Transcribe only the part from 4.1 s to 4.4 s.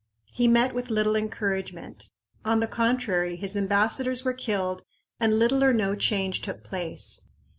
were